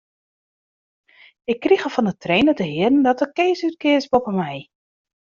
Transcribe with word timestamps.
Ik 1.51 1.59
krige 1.63 1.89
fan 1.95 2.09
'e 2.09 2.13
trainer 2.15 2.55
te 2.55 2.63
hearren 2.73 3.01
dat 3.07 3.21
er 3.23 3.31
Kees 3.37 3.61
útkeas 3.67 4.05
boppe 4.11 4.31
my. 4.41 4.55